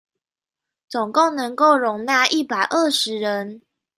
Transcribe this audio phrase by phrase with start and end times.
[0.89, 3.61] 總共能夠容納一百二十人